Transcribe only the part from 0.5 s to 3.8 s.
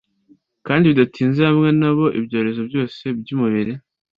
kandi bidatinze hamwe nabo ibyorezo byose byumubiri